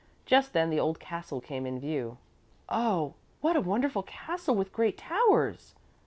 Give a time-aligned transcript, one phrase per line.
[0.25, 2.17] Just then the old castle came in view.
[2.69, 5.75] "Oh, what a wonderful castle with great towers!"